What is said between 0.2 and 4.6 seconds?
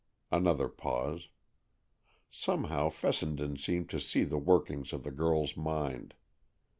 Another pause. Somehow, Fessenden seemed to see the